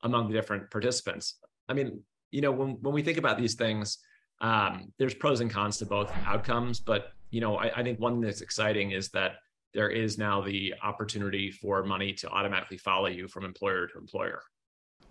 among 0.03 0.29
the 0.29 0.35
different 0.35 0.69
participants. 0.71 1.39
I 1.69 1.75
mean, 1.75 2.03
you 2.33 2.41
know, 2.41 2.51
when, 2.51 2.71
when 2.83 2.93
we 2.93 3.03
think 3.03 3.19
about 3.19 3.39
these 3.39 3.55
things, 3.55 3.99
um, 4.45 4.93
there's 4.99 5.15
pros 5.15 5.41
and 5.41 5.51
cons 5.51 5.79
to 5.79 5.87
both 5.87 6.13
outcomes, 6.27 6.79
but 6.79 7.13
you 7.31 7.41
know, 7.41 7.57
I, 7.57 7.79
I 7.79 7.83
think 7.83 7.99
one 7.99 8.21
that's 8.21 8.43
exciting 8.43 8.91
is 8.91 9.09
that 9.11 9.37
there 9.73 9.89
is 9.89 10.19
now 10.19 10.43
the 10.43 10.75
opportunity 10.83 11.51
for 11.51 11.83
money 11.83 12.13
to 12.13 12.29
automatically 12.29 12.77
follow 12.77 13.07
you 13.07 13.27
from 13.27 13.45
employer 13.47 13.87
to 13.89 13.99
employer. 13.99 14.43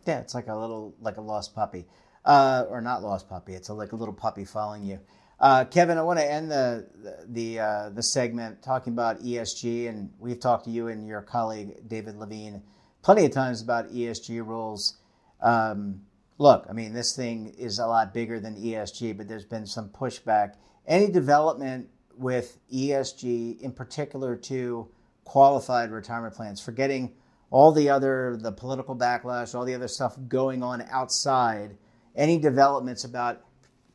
Yeah, 0.05 0.19
it's 0.19 0.35
like 0.35 0.47
a 0.47 0.55
little 0.55 0.95
like 1.01 1.17
a 1.17 1.21
lost 1.21 1.55
puppy, 1.55 1.87
uh, 2.25 2.65
or 2.69 2.79
not 2.79 3.01
lost 3.01 3.27
puppy. 3.27 3.53
It's 3.53 3.69
a, 3.69 3.73
like 3.73 3.91
a 3.91 3.95
little 3.95 4.13
puppy 4.13 4.45
following 4.45 4.83
you. 4.83 4.99
Uh, 5.39 5.65
Kevin, 5.65 5.97
I 5.97 6.03
want 6.03 6.19
to 6.19 6.31
end 6.31 6.51
the 6.51 6.87
the 7.27 7.59
uh, 7.59 7.89
the 7.89 8.03
segment 8.03 8.61
talking 8.61 8.93
about 8.93 9.19
ESG, 9.23 9.89
and 9.89 10.11
we've 10.19 10.39
talked 10.39 10.65
to 10.65 10.71
you 10.71 10.89
and 10.89 11.07
your 11.07 11.23
colleague 11.23 11.87
David 11.87 12.17
Levine 12.17 12.61
plenty 13.01 13.25
of 13.25 13.31
times 13.31 13.61
about 13.61 13.91
ESG 13.91 14.45
rules. 14.45 14.97
Um, 15.41 16.01
look, 16.37 16.65
I 16.69 16.73
mean, 16.73 16.93
this 16.93 17.15
thing 17.15 17.53
is 17.57 17.79
a 17.79 17.87
lot 17.87 18.13
bigger 18.13 18.39
than 18.39 18.55
ESG, 18.55 19.17
but 19.17 19.27
there's 19.27 19.45
been 19.45 19.65
some 19.65 19.89
pushback. 19.89 20.55
Any 20.87 21.11
development 21.11 21.89
with 22.15 22.59
ESG, 22.71 23.61
in 23.61 23.71
particular 23.71 24.35
to 24.35 24.89
qualified 25.23 25.91
retirement 25.91 26.35
plans, 26.35 26.61
forgetting 26.61 27.13
all 27.49 27.71
the 27.71 27.89
other, 27.89 28.37
the 28.39 28.51
political 28.51 28.95
backlash, 28.95 29.55
all 29.55 29.65
the 29.65 29.75
other 29.75 29.87
stuff 29.87 30.17
going 30.27 30.63
on 30.63 30.81
outside, 30.89 31.77
any 32.15 32.37
developments 32.37 33.03
about 33.03 33.41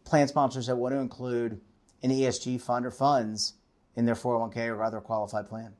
plan 0.05 0.29
sponsors 0.29 0.67
that 0.67 0.77
want 0.77 0.95
to 0.95 0.99
include 0.99 1.61
an 2.03 2.11
ESG 2.11 2.61
fund 2.61 2.87
or 2.87 2.91
funds 2.91 3.55
in 3.97 4.07
their 4.07 4.15
401k 4.15 4.69
or 4.69 4.83
other 4.83 5.01
qualified 5.01 5.49
plan? 5.49 5.75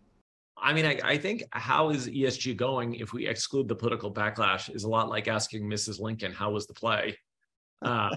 I 0.63 0.73
mean, 0.73 0.87
I, 0.87 0.99
I, 1.05 1.19
think 1.19 1.45
how 1.53 1.91
is 1.91 2.09
ESG 2.09 2.57
going 2.57 2.95
if 2.95 3.13
we 3.13 3.27
exclude 3.27 3.69
the 3.69 3.75
political 3.75 4.13
backlash 4.13 4.75
is 4.75 4.85
a 4.85 4.89
lot 4.89 5.09
like 5.09 5.29
asking 5.29 5.69
Mrs. 5.69 6.01
Lincoln, 6.01 6.33
how 6.33 6.51
was 6.51 6.67
the 6.67 6.75
play? 6.75 7.17
Um, 7.83 8.11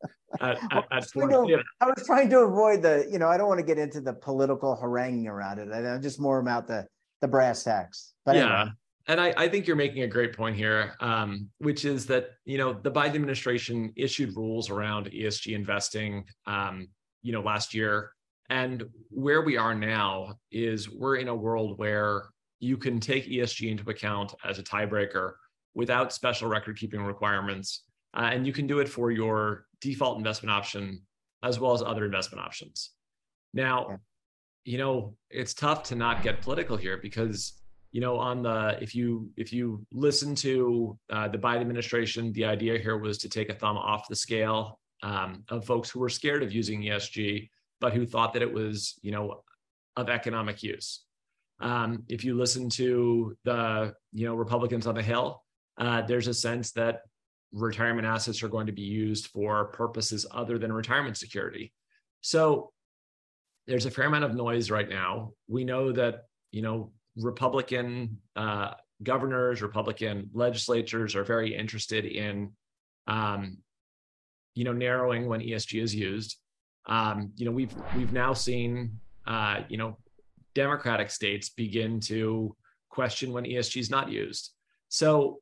at, 0.40 0.58
at, 0.72 0.84
at 0.90 1.08
to, 1.08 1.62
I 1.80 1.86
was 1.86 2.04
trying 2.06 2.30
to 2.30 2.40
avoid 2.40 2.82
the, 2.82 3.08
you 3.10 3.18
know, 3.18 3.28
I 3.28 3.36
don't 3.36 3.48
want 3.48 3.60
to 3.60 3.66
get 3.66 3.78
into 3.78 4.00
the 4.00 4.12
political 4.12 4.76
haranguing 4.76 5.26
around 5.26 5.58
it. 5.58 5.70
I'm 5.72 6.02
just 6.02 6.20
more 6.20 6.38
about 6.38 6.66
the, 6.66 6.86
the 7.20 7.28
brass 7.28 7.64
tacks. 7.64 8.12
But 8.24 8.36
yeah. 8.36 8.60
Anyway. 8.60 8.72
And 9.06 9.20
I, 9.20 9.34
I, 9.36 9.48
think 9.48 9.66
you're 9.66 9.76
making 9.76 10.02
a 10.02 10.06
great 10.06 10.36
point 10.36 10.56
here, 10.56 10.94
um, 11.00 11.48
which 11.58 11.84
is 11.84 12.06
that, 12.06 12.30
you 12.44 12.58
know, 12.58 12.72
the 12.74 12.92
Biden 12.92 13.16
administration 13.16 13.92
issued 13.96 14.36
rules 14.36 14.70
around 14.70 15.06
ESG 15.06 15.54
investing, 15.54 16.24
um, 16.46 16.86
you 17.22 17.32
know, 17.32 17.40
last 17.40 17.74
year 17.74 18.12
and 18.50 18.84
where 19.10 19.42
we 19.42 19.56
are 19.56 19.74
now 19.74 20.34
is 20.50 20.90
we're 20.90 21.16
in 21.16 21.28
a 21.28 21.34
world 21.34 21.78
where 21.78 22.24
you 22.58 22.76
can 22.76 23.00
take 23.00 23.26
ESG 23.26 23.70
into 23.70 23.88
account 23.88 24.34
as 24.44 24.58
a 24.58 24.62
tiebreaker 24.62 25.34
without 25.74 26.12
special 26.12 26.48
record 26.48 26.76
keeping 26.76 27.00
requirements. 27.00 27.84
Uh, 28.12 28.30
and 28.32 28.44
you 28.44 28.52
can 28.52 28.66
do 28.66 28.80
it 28.80 28.88
for 28.88 29.12
your 29.12 29.66
default 29.80 30.18
investment 30.18 30.50
option 30.50 31.00
as 31.44 31.60
well 31.60 31.72
as 31.72 31.80
other 31.80 32.04
investment 32.04 32.44
options. 32.44 32.90
Now, 33.54 34.00
you 34.64 34.78
know, 34.78 35.14
it's 35.30 35.54
tough 35.54 35.84
to 35.84 35.94
not 35.94 36.22
get 36.22 36.42
political 36.42 36.76
here 36.76 36.98
because 36.98 37.54
you 37.92 38.00
know 38.00 38.16
on 38.18 38.42
the 38.42 38.78
if 38.80 38.94
you 38.94 39.30
if 39.36 39.52
you 39.52 39.84
listen 39.90 40.34
to 40.36 40.96
uh, 41.10 41.26
the 41.26 41.38
biden 41.38 41.60
administration 41.60 42.32
the 42.34 42.44
idea 42.44 42.78
here 42.78 42.98
was 42.98 43.18
to 43.18 43.28
take 43.28 43.48
a 43.48 43.54
thumb 43.54 43.76
off 43.76 44.06
the 44.08 44.14
scale 44.14 44.78
um, 45.02 45.42
of 45.48 45.64
folks 45.64 45.90
who 45.90 45.98
were 45.98 46.08
scared 46.08 46.44
of 46.44 46.52
using 46.52 46.82
esg 46.82 47.48
but 47.80 47.92
who 47.92 48.06
thought 48.06 48.34
that 48.34 48.42
it 48.42 48.52
was, 48.52 48.98
you 49.02 49.12
know, 49.12 49.42
of 49.96 50.08
economic 50.08 50.62
use. 50.62 51.04
Um, 51.60 52.04
if 52.08 52.24
you 52.24 52.34
listen 52.34 52.70
to 52.70 53.36
the, 53.44 53.94
you 54.12 54.26
know, 54.26 54.34
Republicans 54.34 54.86
on 54.86 54.94
the 54.94 55.02
Hill, 55.02 55.42
uh, 55.78 56.02
there's 56.02 56.26
a 56.26 56.34
sense 56.34 56.72
that 56.72 57.02
retirement 57.52 58.06
assets 58.06 58.42
are 58.42 58.48
going 58.48 58.66
to 58.66 58.72
be 58.72 58.82
used 58.82 59.26
for 59.28 59.66
purposes 59.66 60.26
other 60.30 60.58
than 60.58 60.72
retirement 60.72 61.16
security. 61.16 61.72
So 62.20 62.72
there's 63.66 63.86
a 63.86 63.90
fair 63.90 64.06
amount 64.06 64.24
of 64.24 64.34
noise 64.34 64.70
right 64.70 64.88
now. 64.88 65.32
We 65.48 65.64
know 65.64 65.92
that, 65.92 66.24
you 66.50 66.62
know, 66.62 66.92
Republican 67.16 68.18
uh, 68.36 68.72
governors, 69.02 69.62
Republican 69.62 70.30
legislatures 70.32 71.14
are 71.14 71.24
very 71.24 71.54
interested 71.54 72.04
in, 72.04 72.52
um, 73.06 73.58
you 74.54 74.64
know, 74.64 74.72
narrowing 74.72 75.26
when 75.26 75.40
ESG 75.40 75.82
is 75.82 75.94
used. 75.94 76.36
Um, 76.86 77.32
you 77.36 77.46
know, 77.46 77.52
we've 77.52 77.74
we've 77.96 78.12
now 78.12 78.32
seen 78.32 78.98
uh, 79.26 79.60
you 79.68 79.76
know 79.76 79.96
democratic 80.54 81.10
states 81.10 81.50
begin 81.50 82.00
to 82.00 82.54
question 82.88 83.32
when 83.32 83.44
ESG 83.44 83.80
is 83.80 83.90
not 83.90 84.10
used. 84.10 84.50
So 84.88 85.40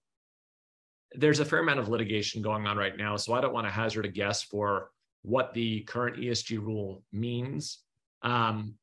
there's 1.14 1.40
a 1.40 1.44
fair 1.44 1.60
amount 1.60 1.80
of 1.80 1.88
litigation 1.88 2.42
going 2.42 2.66
on 2.66 2.76
right 2.76 2.96
now. 2.96 3.16
So 3.16 3.32
I 3.32 3.40
don't 3.40 3.54
want 3.54 3.66
to 3.66 3.70
hazard 3.70 4.04
a 4.04 4.10
guess 4.10 4.42
for 4.42 4.90
what 5.22 5.54
the 5.54 5.80
current 5.80 6.18
ESG 6.18 6.58
rule 6.58 7.02
means. 7.12 7.78
Um, 8.22 8.74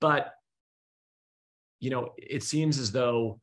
but 0.00 0.32
you 1.80 1.90
know, 1.90 2.10
it 2.16 2.44
seems 2.44 2.78
as 2.78 2.92
though 2.92 3.40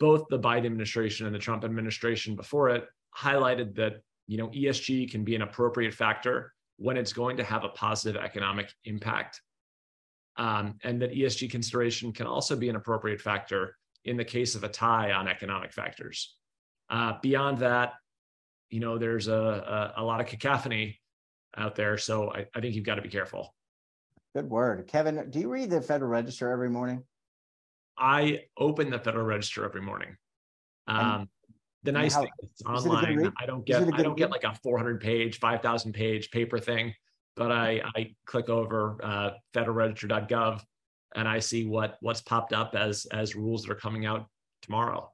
both 0.00 0.26
the 0.30 0.38
Biden 0.38 0.66
administration 0.66 1.26
and 1.26 1.34
the 1.34 1.38
Trump 1.38 1.64
administration 1.64 2.34
before 2.34 2.70
it 2.70 2.86
highlighted 3.16 3.74
that 3.76 4.00
you 4.26 4.38
know 4.38 4.48
ESG 4.48 5.10
can 5.10 5.24
be 5.24 5.34
an 5.34 5.42
appropriate 5.42 5.92
factor 5.92 6.52
when 6.76 6.96
it's 6.96 7.12
going 7.12 7.36
to 7.36 7.44
have 7.44 7.64
a 7.64 7.68
positive 7.70 8.20
economic 8.20 8.72
impact. 8.84 9.40
Um, 10.36 10.78
and 10.82 11.00
that 11.00 11.12
ESG 11.12 11.50
consideration 11.50 12.12
can 12.12 12.26
also 12.26 12.56
be 12.56 12.68
an 12.68 12.76
appropriate 12.76 13.20
factor 13.20 13.76
in 14.04 14.16
the 14.16 14.24
case 14.24 14.54
of 14.54 14.64
a 14.64 14.68
tie 14.68 15.12
on 15.12 15.28
economic 15.28 15.72
factors. 15.72 16.36
Uh, 16.90 17.14
beyond 17.22 17.58
that, 17.58 17.94
you 18.68 18.80
know, 18.80 18.98
there's 18.98 19.28
a, 19.28 19.92
a, 19.96 20.02
a, 20.02 20.04
lot 20.04 20.20
of 20.20 20.26
cacophony 20.26 21.00
out 21.56 21.76
there. 21.76 21.96
So 21.96 22.32
I, 22.32 22.46
I 22.54 22.60
think 22.60 22.74
you've 22.74 22.84
got 22.84 22.96
to 22.96 23.02
be 23.02 23.08
careful. 23.08 23.54
Good 24.34 24.50
word. 24.50 24.86
Kevin, 24.88 25.30
do 25.30 25.38
you 25.38 25.48
read 25.48 25.70
the 25.70 25.80
Federal 25.80 26.10
Register 26.10 26.50
every 26.50 26.68
morning? 26.68 27.04
I 27.96 28.40
open 28.58 28.90
the 28.90 28.98
Federal 28.98 29.24
Register 29.24 29.64
every 29.64 29.80
morning. 29.80 30.16
Um, 30.88 31.28
the 31.84 31.92
nice 31.92 32.14
how, 32.14 32.22
thing 32.22 32.30
is 32.42 32.48
it's 32.50 32.62
online. 32.62 33.32
I 33.38 33.46
don't 33.46 33.64
get 33.64 33.82
I 33.82 34.02
don't 34.02 34.10
read? 34.10 34.16
get 34.16 34.30
like 34.30 34.44
a 34.44 34.54
400 34.62 35.00
page, 35.00 35.38
5,000 35.38 35.92
page 35.92 36.30
paper 36.30 36.58
thing, 36.58 36.94
but 37.36 37.52
I 37.52 37.82
I 37.94 38.14
click 38.26 38.48
over 38.48 38.98
uh, 39.02 39.30
federalregister.gov 39.54 40.62
and 41.14 41.28
I 41.28 41.38
see 41.38 41.66
what 41.66 41.98
what's 42.00 42.20
popped 42.20 42.52
up 42.52 42.74
as 42.74 43.06
as 43.06 43.36
rules 43.36 43.62
that 43.62 43.72
are 43.72 43.76
coming 43.76 44.06
out 44.06 44.26
tomorrow. 44.62 45.10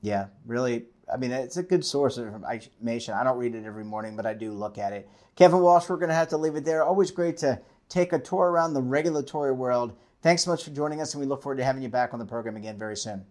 Yeah, 0.00 0.26
really. 0.46 0.86
I 1.12 1.16
mean, 1.16 1.32
it's 1.32 1.56
a 1.56 1.62
good 1.62 1.84
source 1.84 2.16
of 2.16 2.26
information. 2.26 3.14
I 3.14 3.24
don't 3.24 3.36
read 3.36 3.54
it 3.54 3.64
every 3.64 3.84
morning, 3.84 4.16
but 4.16 4.24
I 4.24 4.34
do 4.34 4.52
look 4.52 4.78
at 4.78 4.92
it. 4.92 5.08
Kevin 5.36 5.60
Walsh, 5.60 5.88
we're 5.88 5.96
going 5.96 6.08
to 6.08 6.14
have 6.14 6.28
to 6.28 6.36
leave 6.36 6.56
it 6.56 6.64
there. 6.64 6.84
Always 6.84 7.10
great 7.10 7.36
to 7.38 7.60
take 7.88 8.12
a 8.12 8.18
tour 8.18 8.50
around 8.50 8.74
the 8.74 8.82
regulatory 8.82 9.52
world. 9.52 9.92
Thanks 10.22 10.44
so 10.44 10.50
much 10.50 10.64
for 10.64 10.70
joining 10.70 11.00
us, 11.00 11.14
and 11.14 11.20
we 11.20 11.26
look 11.26 11.42
forward 11.42 11.56
to 11.56 11.64
having 11.64 11.82
you 11.82 11.88
back 11.88 12.12
on 12.12 12.18
the 12.18 12.24
program 12.24 12.56
again 12.56 12.78
very 12.78 12.96
soon. 12.96 13.24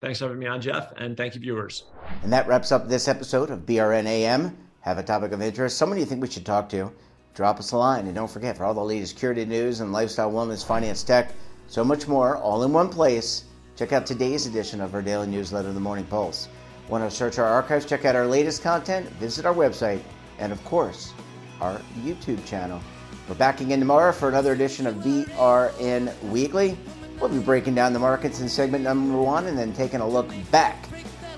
Thanks 0.00 0.18
for 0.18 0.24
having 0.24 0.38
me 0.38 0.46
on, 0.46 0.62
Jeff, 0.62 0.92
and 0.96 1.14
thank 1.14 1.34
you, 1.34 1.42
viewers. 1.42 1.84
And 2.22 2.32
that 2.32 2.48
wraps 2.48 2.72
up 2.72 2.88
this 2.88 3.06
episode 3.06 3.50
of 3.50 3.66
BRN 3.66 4.06
AM. 4.06 4.56
Have 4.80 4.96
a 4.96 5.02
topic 5.02 5.32
of 5.32 5.42
interest, 5.42 5.76
someone 5.76 5.98
you 5.98 6.06
think 6.06 6.22
we 6.22 6.30
should 6.30 6.46
talk 6.46 6.70
to, 6.70 6.90
drop 7.34 7.58
us 7.58 7.72
a 7.72 7.76
line. 7.76 8.06
And 8.06 8.14
don't 8.14 8.30
forget, 8.30 8.56
for 8.56 8.64
all 8.64 8.72
the 8.72 8.82
latest 8.82 9.18
curated 9.18 9.48
news 9.48 9.80
and 9.80 9.92
lifestyle, 9.92 10.32
wellness, 10.32 10.64
finance, 10.64 11.02
tech, 11.02 11.34
so 11.66 11.84
much 11.84 12.08
more, 12.08 12.38
all 12.38 12.64
in 12.64 12.72
one 12.72 12.88
place, 12.88 13.44
check 13.76 13.92
out 13.92 14.06
today's 14.06 14.46
edition 14.46 14.80
of 14.80 14.94
our 14.94 15.02
daily 15.02 15.26
newsletter, 15.26 15.70
The 15.70 15.80
Morning 15.80 16.06
Pulse. 16.06 16.48
Want 16.88 17.04
to 17.04 17.14
search 17.14 17.38
our 17.38 17.44
archives, 17.44 17.84
check 17.84 18.06
out 18.06 18.16
our 18.16 18.26
latest 18.26 18.62
content, 18.62 19.06
visit 19.20 19.44
our 19.44 19.54
website, 19.54 20.00
and 20.38 20.50
of 20.50 20.64
course, 20.64 21.12
our 21.60 21.78
YouTube 21.98 22.42
channel. 22.46 22.80
We're 23.28 23.34
back 23.34 23.60
again 23.60 23.80
tomorrow 23.80 24.12
for 24.12 24.30
another 24.30 24.54
edition 24.54 24.86
of 24.86 24.94
BRN 24.94 26.18
Weekly. 26.30 26.78
We'll 27.20 27.28
be 27.28 27.38
breaking 27.38 27.74
down 27.74 27.92
the 27.92 27.98
markets 27.98 28.40
in 28.40 28.48
segment 28.48 28.82
number 28.82 29.18
one 29.18 29.46
and 29.46 29.58
then 29.58 29.74
taking 29.74 30.00
a 30.00 30.08
look 30.08 30.32
back 30.50 30.88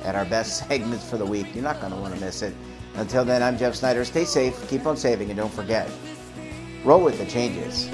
at 0.04 0.14
our 0.14 0.24
best 0.24 0.58
segments 0.68 1.08
for 1.08 1.16
the 1.16 1.26
week. 1.26 1.52
You're 1.54 1.64
not 1.64 1.80
going 1.80 1.92
to 1.92 1.98
want 1.98 2.14
to 2.14 2.20
miss 2.20 2.42
it. 2.42 2.54
Until 2.94 3.24
then, 3.24 3.42
I'm 3.42 3.58
Jeff 3.58 3.74
Snyder. 3.74 4.04
Stay 4.04 4.24
safe, 4.24 4.68
keep 4.68 4.86
on 4.86 4.96
saving, 4.96 5.30
and 5.30 5.36
don't 5.36 5.52
forget 5.52 5.90
roll 6.84 7.02
with 7.02 7.18
the 7.18 7.26
changes. 7.26 7.88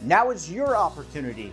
Now 0.00 0.30
is 0.30 0.50
your 0.50 0.74
opportunity 0.74 1.52